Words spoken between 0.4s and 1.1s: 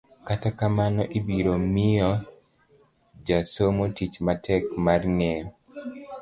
kamano,